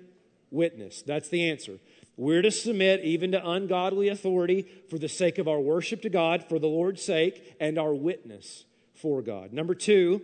[0.56, 1.04] witness.
[1.04, 1.80] That's the answer.
[2.18, 6.46] We're to submit even to ungodly authority for the sake of our worship to God,
[6.48, 8.64] for the Lord's sake, and our witness
[8.94, 9.52] for God.
[9.52, 10.22] Number two,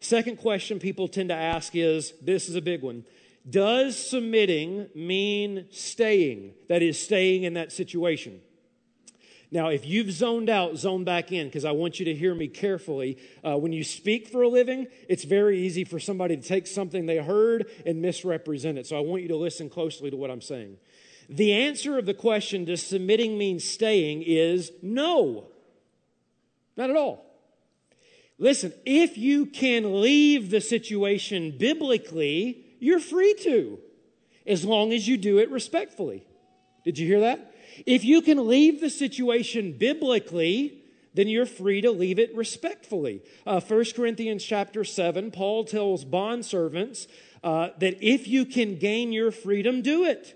[0.00, 3.04] second question people tend to ask is this is a big one.
[3.48, 6.54] Does submitting mean staying?
[6.68, 8.40] That is, staying in that situation.
[9.50, 12.48] Now, if you've zoned out, zone back in because I want you to hear me
[12.48, 13.16] carefully.
[13.42, 17.06] Uh, when you speak for a living, it's very easy for somebody to take something
[17.06, 18.86] they heard and misrepresent it.
[18.86, 20.76] So I want you to listen closely to what I'm saying.
[21.30, 25.48] The answer of the question, does submitting mean staying, is no.
[26.76, 27.24] Not at all.
[28.38, 33.78] Listen, if you can leave the situation biblically, you're free to,
[34.46, 36.24] as long as you do it respectfully.
[36.84, 37.54] Did you hear that?
[37.86, 40.82] If you can leave the situation biblically,
[41.14, 43.22] then you're free to leave it respectfully.
[43.46, 47.06] Uh, 1 Corinthians chapter 7, Paul tells bondservants
[47.42, 50.34] uh, that if you can gain your freedom, do it.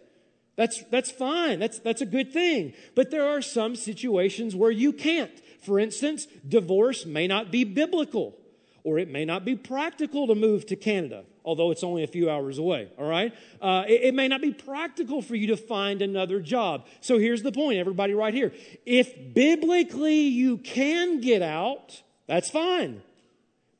[0.57, 1.59] That's, that's fine.
[1.59, 2.74] That's, that's a good thing.
[2.94, 5.33] But there are some situations where you can't.
[5.62, 8.37] For instance, divorce may not be biblical,
[8.85, 12.31] or it may not be practical to move to Canada although it's only a few
[12.31, 13.35] hours away, all right?
[13.61, 16.87] Uh, it, it may not be practical for you to find another job.
[17.00, 18.52] So here's the point, everybody, right here.
[18.87, 23.02] If biblically you can get out, that's fine,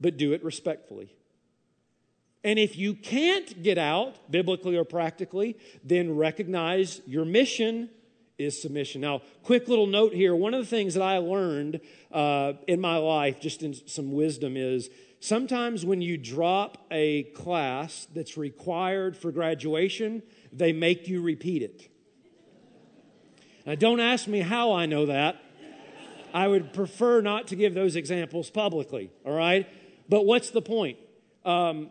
[0.01, 1.14] but do it respectfully.
[2.44, 7.88] And if you can't get out, biblically or practically, then recognize your mission
[8.37, 9.00] is submission.
[9.00, 10.35] Now, quick little note here.
[10.35, 14.56] One of the things that I learned uh, in my life, just in some wisdom,
[14.56, 14.90] is
[15.23, 20.20] Sometimes when you drop a class that's required for graduation,
[20.52, 21.88] they make you repeat it.
[23.64, 25.40] Now, don't ask me how I know that.
[26.35, 29.68] I would prefer not to give those examples publicly, all right?
[30.08, 30.98] But what's the point?
[31.44, 31.90] Um,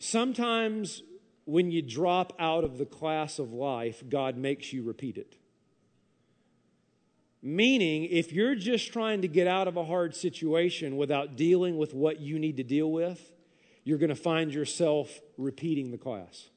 [0.00, 1.04] sometimes
[1.44, 5.36] when you drop out of the class of life, God makes you repeat it.
[7.46, 11.92] Meaning, if you're just trying to get out of a hard situation without dealing with
[11.92, 13.20] what you need to deal with,
[13.84, 16.48] you're going to find yourself repeating the class.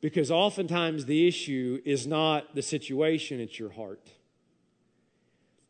[0.00, 4.10] Because oftentimes the issue is not the situation, it's your heart.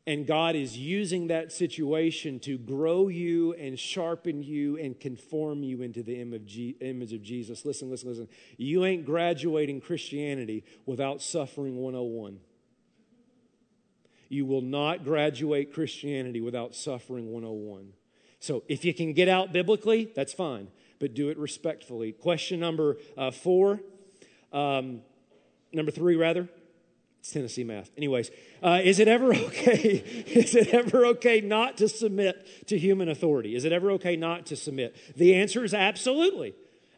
[0.07, 5.83] And God is using that situation to grow you and sharpen you and conform you
[5.83, 7.67] into the image of Jesus.
[7.67, 8.29] Listen, listen, listen.
[8.57, 12.41] You ain't graduating Christianity without suffering 101.
[14.29, 17.93] You will not graduate Christianity without suffering 101.
[18.41, 20.69] So if you can get out biblically, that's fine,
[20.99, 22.13] but do it respectfully.
[22.13, 23.81] Question number uh, four,
[24.53, 25.01] um,
[25.73, 26.49] number three, rather.
[27.21, 27.91] It's Tennessee math.
[27.97, 28.31] Anyways,
[28.63, 30.03] uh, is it ever okay?
[30.27, 33.57] is it ever okay not to submit to human authority?
[33.57, 34.95] Is it ever okay not to submit?
[35.17, 36.55] The answer is absolutely.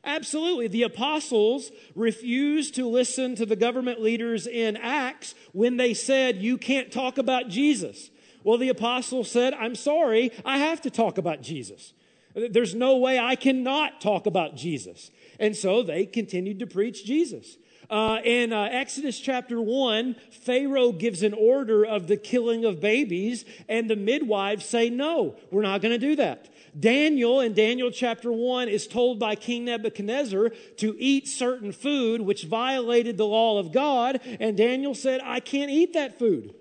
[0.08, 0.68] Absolutely.
[0.68, 6.56] The apostles refused to listen to the government leaders in Acts when they said, You
[6.56, 8.08] can't talk about Jesus.
[8.42, 11.92] Well, the apostles said, I'm sorry, I have to talk about Jesus.
[12.34, 15.10] There's no way I cannot talk about Jesus.
[15.38, 17.58] And so they continued to preach Jesus.
[17.90, 23.46] Uh, in uh, Exodus chapter 1, Pharaoh gives an order of the killing of babies,
[23.66, 26.50] and the midwives say, No, we're not going to do that.
[26.78, 32.44] Daniel in Daniel chapter 1 is told by King Nebuchadnezzar to eat certain food which
[32.44, 36.54] violated the law of God, and Daniel said, I can't eat that food.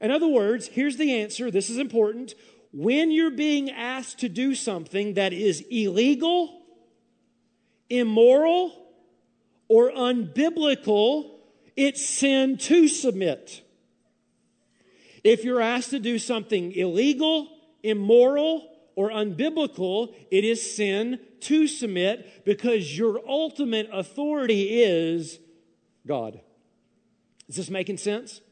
[0.00, 2.34] In other words, here's the answer this is important.
[2.72, 6.62] When you're being asked to do something that is illegal,
[7.90, 8.81] immoral,
[9.72, 11.30] or unbiblical,
[11.78, 13.62] it's sin to submit.
[15.24, 17.48] If you're asked to do something illegal,
[17.82, 25.38] immoral, or unbiblical, it is sin to submit because your ultimate authority is
[26.06, 26.42] God.
[27.48, 28.42] Is this making sense?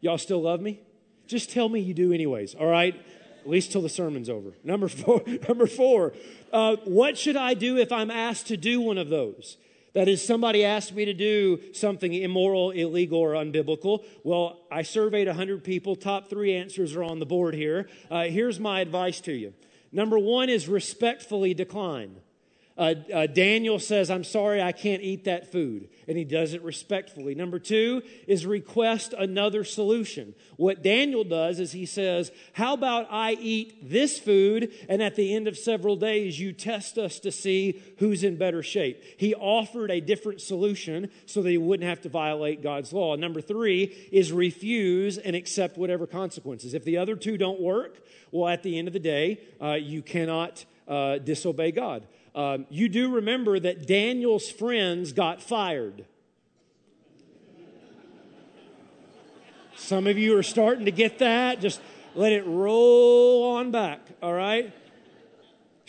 [0.00, 0.78] Y'all still love me?
[1.26, 2.94] Just tell me you do, anyways, all right?
[3.40, 4.52] At least till the sermon's over.
[4.62, 6.12] Number four, number four
[6.52, 9.56] uh, what should I do if I'm asked to do one of those?
[9.92, 14.04] That is, somebody asked me to do something immoral, illegal, or unbiblical.
[14.22, 15.96] Well, I surveyed 100 people.
[15.96, 17.88] Top three answers are on the board here.
[18.10, 19.52] Uh, here's my advice to you.
[19.92, 22.16] Number one is respectfully decline.
[22.78, 25.88] Uh, uh, Daniel says, I'm sorry, I can't eat that food.
[26.08, 27.34] And he does it respectfully.
[27.34, 30.34] Number two is request another solution.
[30.56, 35.34] What Daniel does is he says, How about I eat this food, and at the
[35.34, 39.02] end of several days, you test us to see who's in better shape?
[39.18, 43.14] He offered a different solution so that he wouldn't have to violate God's law.
[43.14, 46.72] Number three is refuse and accept whatever consequences.
[46.72, 48.00] If the other two don't work,
[48.30, 52.06] well, at the end of the day, uh, you cannot uh, disobey God.
[52.34, 56.04] Um, you do remember that Daniel's friends got fired.
[59.74, 61.60] Some of you are starting to get that.
[61.60, 61.80] Just
[62.14, 64.72] let it roll on back, all right?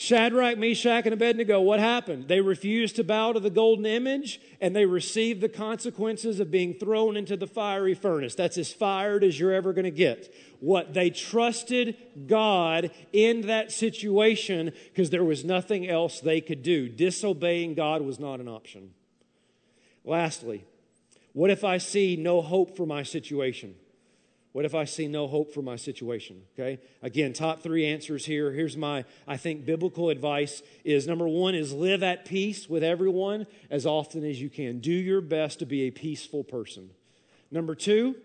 [0.02, 2.28] Shadrach, Meshach, and Abednego, what happened?
[2.28, 6.74] They refused to bow to the golden image and they received the consequences of being
[6.74, 8.34] thrown into the fiery furnace.
[8.34, 10.34] That's as fired as you're ever going to get.
[10.60, 11.96] What they trusted
[12.26, 16.90] God in that situation because there was nothing else they could do.
[16.90, 18.96] Disobeying God was not an option.
[20.04, 20.66] Lastly,
[21.34, 23.76] what if I see no hope for my situation?
[24.54, 26.42] What if I see no hope for my situation?
[26.54, 26.82] Okay.
[27.02, 28.52] Again, top three answers here.
[28.52, 33.48] Here's my, I think, biblical advice is number one is live at peace with everyone
[33.70, 34.80] as often as you can.
[34.80, 36.90] Do your best to be a peaceful person.
[37.50, 38.16] Number two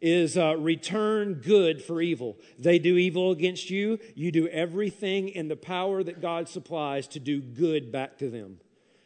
[0.00, 2.38] is uh, return good for evil.
[2.58, 3.98] They do evil against you.
[4.14, 8.60] You do everything in the power that God supplies to do good back to them.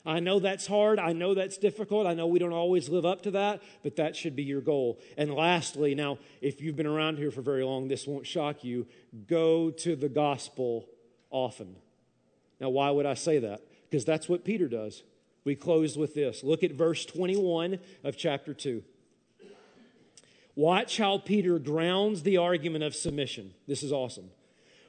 [0.06, 0.98] I know that's hard.
[0.98, 2.06] I know that's difficult.
[2.06, 4.98] I know we don't always live up to that, but that should be your goal.
[5.16, 8.86] And lastly, now, if you've been around here for very long, this won't shock you.
[9.26, 10.86] Go to the gospel
[11.30, 11.76] often.
[12.60, 13.62] Now, why would I say that?
[13.90, 15.02] Because that's what Peter does.
[15.44, 16.44] We close with this.
[16.44, 18.82] Look at verse 21 of chapter 2.
[20.56, 23.54] Watch how Peter grounds the argument of submission.
[23.66, 24.30] This is awesome.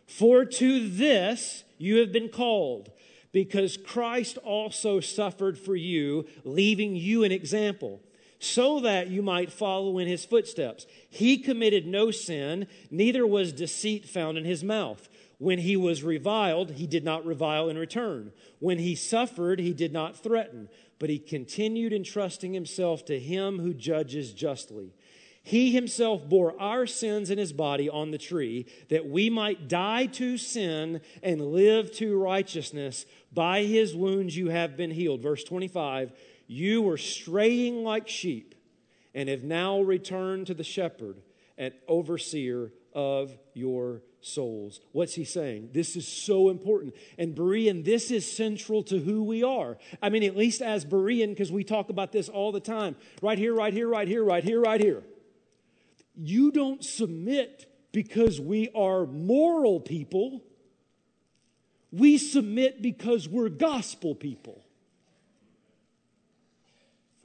[0.05, 2.91] For to this you have been called
[3.35, 7.99] because Christ also suffered for you, leaving you an example,
[8.39, 10.87] so that you might follow in his footsteps.
[11.09, 15.09] He committed no sin, neither was deceit found in his mouth.
[15.37, 18.31] When he was reviled, he did not revile in return.
[18.59, 23.73] When he suffered, he did not threaten, but he continued entrusting himself to him who
[23.73, 24.93] judges justly.
[25.45, 30.07] He himself bore our sins in his body on the tree, that we might die
[30.07, 33.05] to sin and live to righteousness.
[33.31, 35.21] By his wounds you have been healed.
[35.21, 36.13] Verse 25
[36.47, 38.55] You were straying like sheep
[39.13, 41.21] and have now returned to the shepherd
[41.59, 44.79] and overseer of your souls.
[44.93, 45.69] What's he saying?
[45.73, 46.95] This is so important.
[47.19, 49.77] And Berean, this is central to who we are.
[50.01, 52.95] I mean, at least as Berean, because we talk about this all the time.
[53.21, 55.03] Right here, right here, right here, right here, right here.
[56.17, 60.43] You don't submit because we are moral people.
[61.91, 64.61] We submit because we're gospel people.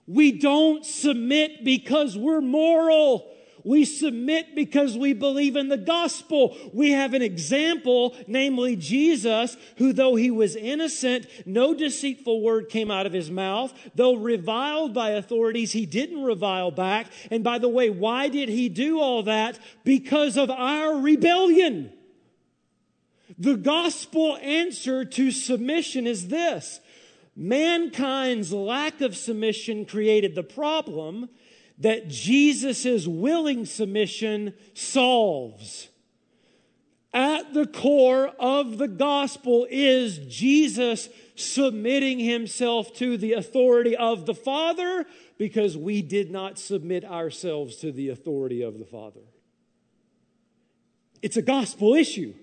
[0.07, 3.31] We don't submit because we're moral.
[3.65, 6.57] We submit because we believe in the gospel.
[6.73, 12.91] We have an example, namely Jesus, who though he was innocent, no deceitful word came
[12.91, 13.73] out of his mouth.
[13.95, 17.09] Though reviled by authorities, he didn't revile back.
[17.31, 19.59] And by the way, why did he do all that?
[19.85, 21.93] Because of our rebellion.
[23.39, 26.81] The gospel answer to submission is this.
[27.37, 31.31] Mankind's lack of submission created the problem
[31.81, 35.89] that Jesus' willing submission solves.
[37.13, 44.35] At the core of the gospel is Jesus submitting himself to the authority of the
[44.35, 45.07] Father
[45.39, 49.21] because we did not submit ourselves to the authority of the Father.
[51.23, 52.35] It's a gospel issue.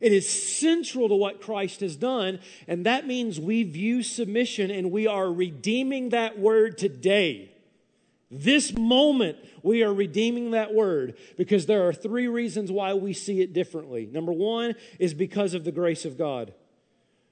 [0.00, 4.90] It is central to what Christ has done, and that means we view submission and
[4.90, 7.52] we are redeeming that word today.
[8.30, 13.40] This moment, we are redeeming that word because there are three reasons why we see
[13.40, 14.06] it differently.
[14.10, 16.52] Number one is because of the grace of God.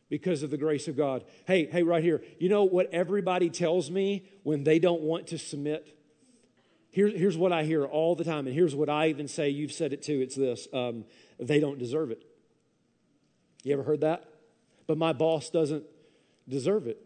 [0.08, 1.24] Because of the grace of God.
[1.46, 2.22] Hey, hey, right here.
[2.38, 5.92] You know what everybody tells me when they don't want to submit?
[6.90, 9.50] Here, here's what I hear all the time, and here's what I even say.
[9.50, 10.20] You've said it too.
[10.22, 11.04] It's this um,
[11.38, 12.22] they don't deserve it.
[13.64, 14.24] You ever heard that?
[14.86, 15.84] But my boss doesn't
[16.48, 17.02] deserve it.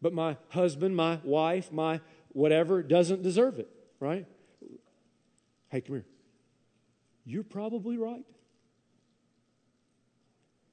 [0.00, 2.00] But my husband, my wife, my
[2.32, 3.68] whatever doesn't deserve it,
[4.00, 4.26] right?
[5.68, 6.06] Hey, come here.
[7.24, 8.24] You're probably right.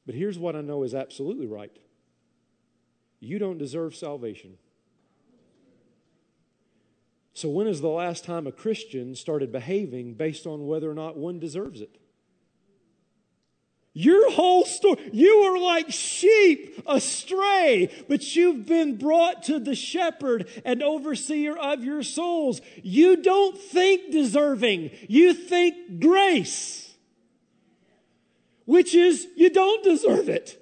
[0.05, 1.71] But here's what I know is absolutely right
[3.21, 4.57] you don't deserve salvation.
[7.33, 11.17] So, when is the last time a Christian started behaving based on whether or not
[11.17, 11.97] one deserves it?
[13.93, 20.47] Your whole story, you are like sheep astray, but you've been brought to the shepherd
[20.63, 22.61] and overseer of your souls.
[22.83, 26.93] You don't think deserving, you think grace,
[28.65, 30.55] which is you don't deserve it.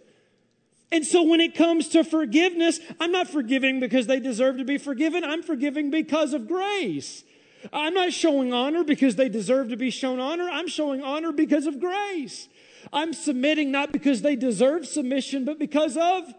[0.89, 4.78] And so when it comes to forgiveness, I'm not forgiving because they deserve to be
[4.78, 5.25] forgiven.
[5.25, 7.25] I'm forgiving because of grace.
[7.73, 10.49] I'm not showing honor because they deserve to be shown honor.
[10.49, 12.47] I'm showing honor because of grace.
[12.91, 16.34] I'm submitting not because they deserve submission, but because of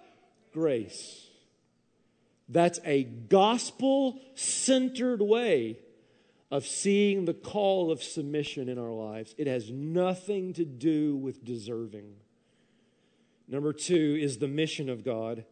[0.52, 1.26] grace.
[2.48, 5.78] That's a gospel centered way
[6.50, 9.34] of seeing the call of submission in our lives.
[9.36, 12.14] It has nothing to do with deserving.
[13.46, 15.44] Number two is the mission of God.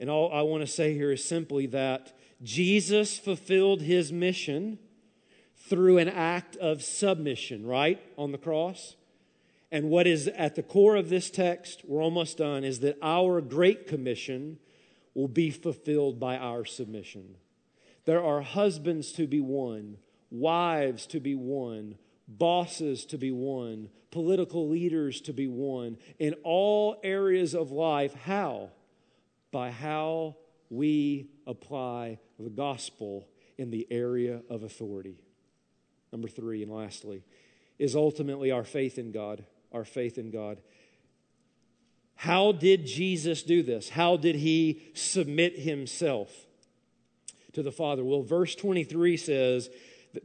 [0.00, 4.78] And all I want to say here is simply that Jesus fulfilled his mission
[5.56, 8.00] through an act of submission, right?
[8.16, 8.96] On the cross.
[9.70, 13.40] And what is at the core of this text, we're almost done, is that our
[13.40, 14.58] Great Commission
[15.14, 17.36] will be fulfilled by our submission.
[18.06, 19.98] There are husbands to be won,
[20.30, 21.96] wives to be won,
[22.26, 28.14] bosses to be won, political leaders to be won in all areas of life.
[28.14, 28.70] How?
[29.50, 30.36] By how
[30.70, 35.18] we apply the gospel in the area of authority.
[36.12, 37.24] Number three, and lastly,
[37.78, 40.58] is ultimately our faith in God our faith in God.
[42.14, 43.90] How did Jesus do this?
[43.90, 46.30] How did he submit himself
[47.52, 48.04] to the Father?
[48.04, 49.70] Well, verse 23 says,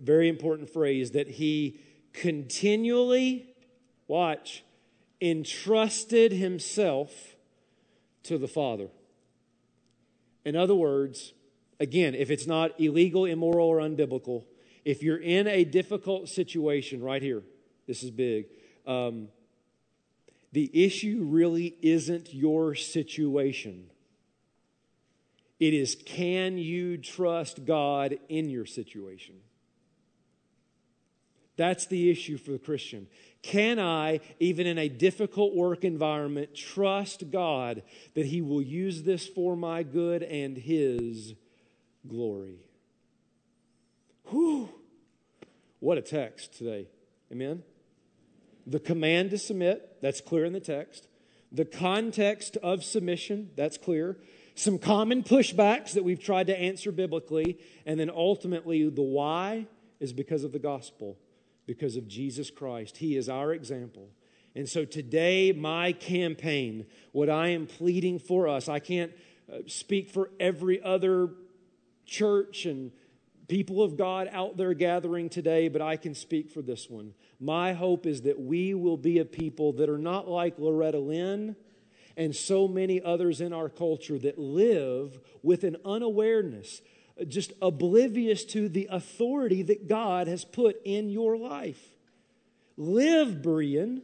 [0.02, 1.80] very important phrase, that he
[2.14, 3.48] continually,
[4.08, 4.64] watch,
[5.22, 7.36] entrusted himself
[8.24, 8.88] to the Father.
[10.46, 11.34] In other words,
[11.80, 14.46] again, if it's not illegal, immoral, or unbiblical,
[14.84, 17.44] if you're in a difficult situation right here,
[17.86, 18.48] this is big
[18.86, 19.30] um,
[20.52, 23.90] the issue really isn't your situation.
[25.60, 29.36] It is can you trust God in your situation?
[31.56, 33.08] That's the issue for the Christian.
[33.44, 37.84] Can I, even in a difficult work environment, trust God
[38.16, 41.34] that He will use this for my good and His
[42.08, 42.58] glory?
[44.30, 44.70] Whew.
[45.80, 46.88] What a text today.
[47.32, 47.64] Amen?
[48.66, 51.07] The command to submit, that's clear in the text.
[51.51, 54.18] The context of submission, that's clear.
[54.55, 57.59] Some common pushbacks that we've tried to answer biblically.
[57.86, 59.68] And then ultimately, the why
[59.99, 61.18] is because of the gospel.
[61.66, 62.97] because of Jesus Christ.
[62.97, 64.09] He is our example.
[64.55, 69.11] And so today, my campaign, what I am pleading for us, I can't
[69.51, 71.30] uh, speak for every other
[72.05, 72.91] church and
[73.48, 77.14] people of God out there gathering today, but I can speak for this one.
[77.39, 81.56] My hope is that we will be a people that are not like Loretta Lynn
[82.16, 86.82] and so many others in our culture that live with an unawareness,
[87.28, 91.82] just oblivious to the authority that God has put in your life.
[92.78, 94.02] Live, Berean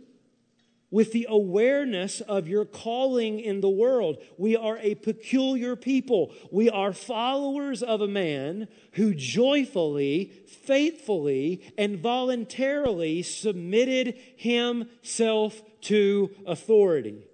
[0.92, 4.18] with the awareness of your calling in the world.
[4.38, 6.34] We are a peculiar people.
[6.52, 17.28] We are followers of a man who joyfully, faithfully, and voluntarily submitted himself to authority.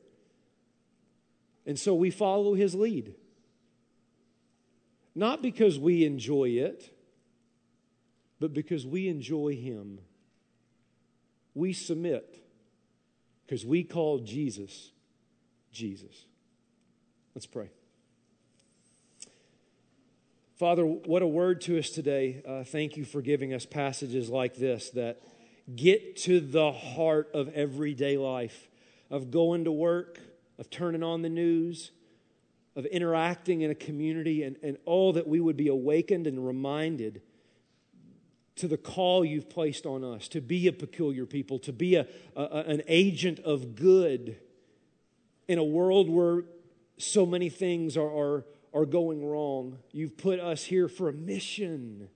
[1.66, 3.16] And so we follow his lead.
[5.16, 6.94] Not because we enjoy it,
[8.40, 10.00] but because we enjoy him.
[11.54, 12.45] We submit
[13.46, 14.92] because we call Jesus
[15.72, 16.26] Jesus.
[17.36, 17.70] Let's pray.
[20.58, 22.42] Father, what a word to us today.
[22.48, 25.22] Uh, thank you for giving us passages like this that
[25.76, 28.70] get to the heart of everyday life,
[29.10, 30.20] of going to work,
[30.58, 31.92] of turning on the news,
[32.78, 37.22] of interacting in a community, and, and all that we would be awakened and reminded
[38.56, 42.08] to the call you've placed on us to be a peculiar people, to be a,
[42.36, 44.38] a, an agent of good
[45.48, 46.44] in a world where
[46.98, 49.78] so many things are, are, are going wrong.
[49.92, 52.10] You've put us here for a mission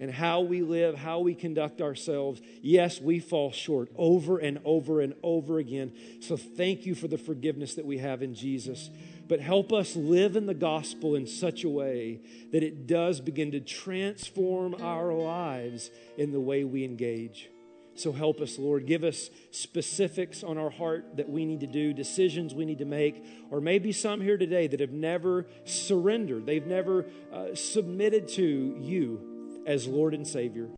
[0.00, 2.40] and how we live, how we conduct ourselves.
[2.62, 5.92] Yes, we fall short over and over and over again.
[6.20, 8.90] So thank you for the forgiveness that we have in Jesus
[9.28, 12.20] but help us live in the gospel in such a way
[12.52, 17.50] that it does begin to transform our lives in the way we engage.
[17.94, 18.86] So help us, Lord.
[18.86, 22.84] Give us specifics on our heart that we need to do, decisions we need to
[22.84, 28.76] make, or maybe some here today that have never surrendered, they've never uh, submitted to
[28.80, 30.68] you as Lord and Savior.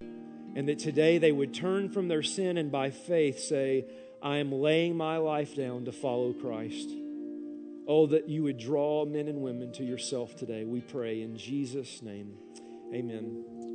[0.57, 3.85] And that today they would turn from their sin and by faith say,
[4.23, 6.89] I am laying my life down to follow Christ.
[7.93, 10.65] Oh, that you would draw men and women to yourself today.
[10.65, 12.35] We pray in Jesus' name.
[12.95, 13.70] Amen.